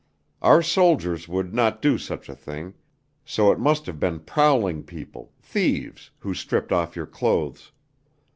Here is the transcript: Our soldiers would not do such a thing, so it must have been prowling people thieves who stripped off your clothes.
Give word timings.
Our 0.41 0.63
soldiers 0.63 1.27
would 1.27 1.53
not 1.53 1.79
do 1.79 1.99
such 1.99 2.27
a 2.27 2.33
thing, 2.33 2.73
so 3.23 3.51
it 3.51 3.59
must 3.59 3.85
have 3.85 3.99
been 3.99 4.19
prowling 4.21 4.81
people 4.81 5.31
thieves 5.39 6.09
who 6.17 6.33
stripped 6.33 6.71
off 6.71 6.95
your 6.95 7.05
clothes. 7.05 7.71